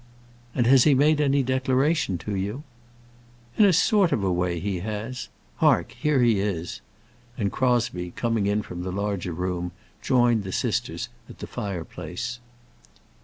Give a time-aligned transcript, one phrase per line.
[0.55, 2.63] "And has he made any declaration to you?"
[3.55, 5.29] "In a sort of a way he has.
[5.57, 6.81] Hark, here he is!"
[7.37, 12.39] And Crosbie, coming in from the larger room, joined the sisters at the fireplace.